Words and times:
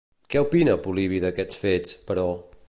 Què 0.33 0.39
opina 0.45 0.73
Polibi 0.87 1.21
d'aquests 1.27 1.63
fets, 1.67 1.95
però? 2.09 2.27